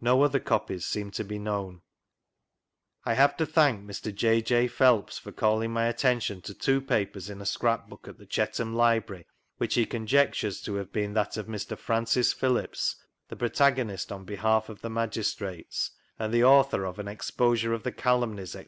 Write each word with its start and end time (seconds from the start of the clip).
No 0.00 0.22
other 0.24 0.40
copies 0.40 0.84
seem 0.84 1.12
to 1.12 1.22
be 1.22 1.38
known. 1.38 1.82
I 3.04 3.14
have 3.14 3.36
to 3.36 3.46
thank 3.46 3.84
Mr. 3.86 4.12
J. 4.12 4.40
J. 4.42 4.66
Phelps 4.66 5.18
for 5.18 5.30
calling 5.30 5.70
my 5.72 5.86
attention 5.86 6.42
to 6.42 6.52
two 6.52 6.80
papers 6.80 7.30
in 7.30 7.40
a 7.40 7.46
scrap 7.46 7.88
book 7.88 8.08
at 8.08 8.18
the 8.18 8.26
Chetham 8.26 8.74
Library 8.74 9.24
which 9.58 9.74
he 9.76 9.86
conjectures 9.86 10.60
to 10.62 10.74
have 10.74 10.92
been 10.92 11.14
that 11.14 11.36
of 11.36 11.46
Mr. 11.46 11.78
Francis 11.78 12.32
Phillips, 12.32 12.96
the 13.28 13.36
protagonist 13.36 14.10
on 14.10 14.24
behalf 14.24 14.68
of 14.68 14.80
the 14.80 14.90
magistrates, 14.90 15.92
and 16.18 16.34
the 16.34 16.42
author 16.42 16.84
of 16.84 16.98
An 16.98 17.06
Exposure 17.06 17.72
of 17.72 17.84
the 17.84 17.92
Calumnies, 17.92 18.56
&'c. 18.56 18.66